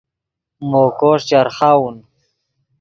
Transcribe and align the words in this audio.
مو 0.69 0.83
کوݰ 0.99 1.19
چرخاؤن 1.29 1.95